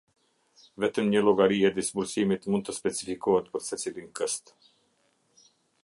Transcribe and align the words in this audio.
Vetëm 0.83 1.11
një 1.11 1.19
llogari 1.27 1.59
e 1.69 1.71
disbursimit 1.75 2.49
mund 2.55 2.65
të 2.69 2.75
specifikohet 2.79 3.53
për 3.57 3.65
secilin 3.67 4.13
këst. 4.23 4.55